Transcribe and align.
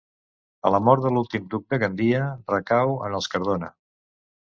A 0.69 0.71
la 0.75 0.79
mort 0.85 1.03
de 1.03 1.11
l'últim 1.17 1.45
duc 1.53 1.69
de 1.75 1.81
Gandia 1.85 2.25
recau 2.57 2.99
en 3.11 3.23
els 3.23 3.33
Cardona. 3.37 3.75